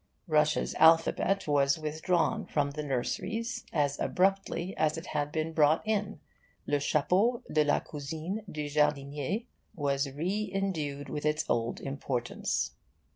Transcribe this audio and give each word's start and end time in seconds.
Russia's 0.27 0.73
alphabet 0.79 1.47
was 1.47 1.77
withdrawn 1.77 2.43
from 2.47 2.71
the 2.71 2.81
nurseries 2.81 3.67
as 3.71 3.99
abruptly 3.99 4.75
as 4.75 4.97
it 4.97 5.05
had 5.05 5.31
been 5.31 5.53
brought 5.53 5.83
in, 5.85 6.03
and 6.05 6.19
le 6.65 6.79
chapeau 6.79 7.43
de 7.53 7.63
la 7.63 7.79
cousine 7.81 8.41
du 8.51 8.67
jardinier 8.67 9.43
was 9.75 10.09
re 10.09 10.49
indued 10.51 11.07
with 11.07 11.23
its 11.23 11.47
old 11.47 11.79
importance. 11.79 12.71